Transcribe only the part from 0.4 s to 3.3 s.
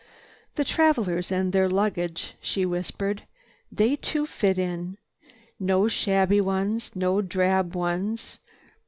"The travelers and their luggage," she whispered,